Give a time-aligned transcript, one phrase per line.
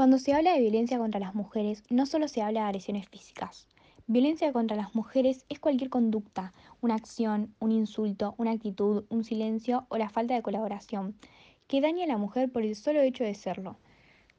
[0.00, 3.68] Cuando se habla de violencia contra las mujeres, no solo se habla de agresiones físicas.
[4.06, 9.84] Violencia contra las mujeres es cualquier conducta, una acción, un insulto, una actitud, un silencio
[9.90, 11.16] o la falta de colaboración
[11.66, 13.76] que daña a la mujer por el solo hecho de serlo.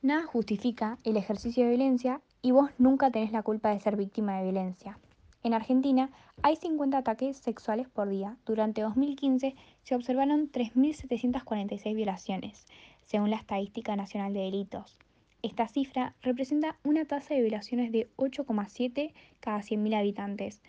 [0.01, 4.37] Nada justifica el ejercicio de violencia y vos nunca tenés la culpa de ser víctima
[4.37, 4.97] de violencia.
[5.43, 6.09] En Argentina
[6.41, 8.35] hay 50 ataques sexuales por día.
[8.47, 9.53] Durante 2015
[9.83, 12.65] se observaron 3.746 violaciones,
[13.05, 14.97] según la Estadística Nacional de Delitos.
[15.43, 20.61] Esta cifra representa una tasa de violaciones de 8,7 cada 100.000 habitantes.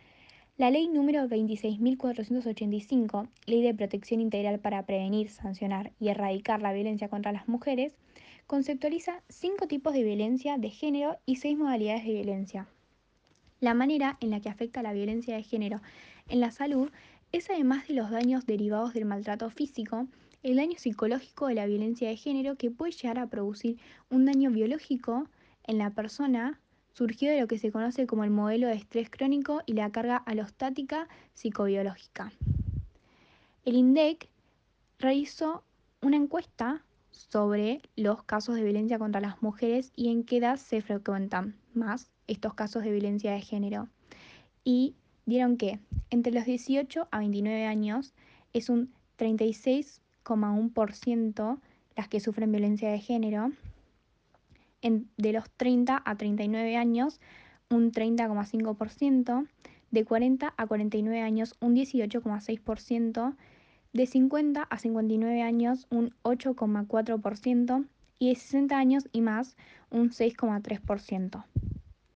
[0.57, 7.09] La ley número 26.485, Ley de Protección Integral para Prevenir, Sancionar y Erradicar la Violencia
[7.09, 7.97] contra las Mujeres,
[8.47, 12.69] conceptualiza cinco tipos de violencia de género y seis modalidades de violencia.
[13.61, 15.81] La manera en la que afecta la violencia de género
[16.29, 16.91] en la salud
[17.33, 20.07] es además de los daños derivados del maltrato físico,
[20.43, 23.79] el daño psicológico de la violencia de género que puede llegar a producir
[24.11, 25.29] un daño biológico
[25.65, 26.61] en la persona
[26.93, 30.17] surgió de lo que se conoce como el modelo de estrés crónico y la carga
[30.17, 32.33] alostática psicobiológica.
[33.65, 34.29] El INDEC
[34.99, 35.65] realizó
[36.03, 40.83] una encuesta sobre los casos de violencia contra las mujeres y en qué edad se
[40.83, 43.89] frecuentan más estos casos de violencia de género.
[44.65, 44.95] Y
[45.27, 45.79] dieron que
[46.11, 48.15] entre los 18 a 29 años
[48.53, 51.59] es un 36 1%
[51.97, 53.53] las que sufren violencia de género.
[54.83, 57.21] de los 30 a 39 años,
[57.71, 59.47] un 30,5%.
[59.91, 63.37] De 40 a 49 años, un 18,6%.
[63.93, 67.87] De 50 a 59 años, un 8,4%.
[68.19, 69.57] Y de 60 años y más,
[69.91, 71.45] un 6,3%.